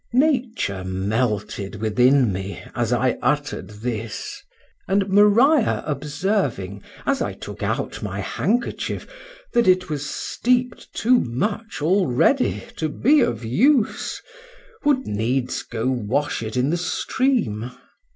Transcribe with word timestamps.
Nature 0.13 0.83
melted 0.83 1.75
within 1.75 2.33
me, 2.33 2.59
as 2.73 2.91
I 2.91 3.19
utter'd 3.21 3.69
this; 3.81 4.41
and 4.87 5.07
Maria 5.09 5.83
observing, 5.85 6.81
as 7.05 7.21
I 7.21 7.33
took 7.33 7.61
out 7.61 8.01
my 8.01 8.19
handkerchief, 8.19 9.05
that 9.53 9.67
it 9.67 9.91
was 9.91 10.03
steep'd 10.03 10.87
too 10.97 11.19
much 11.19 11.83
already 11.83 12.63
to 12.77 12.89
be 12.89 13.19
of 13.21 13.45
use, 13.45 14.19
would 14.83 15.05
needs 15.05 15.61
go 15.61 15.85
wash 15.91 16.41
it 16.41 16.57
in 16.57 16.71
the 16.71 16.77
stream. 16.77 17.69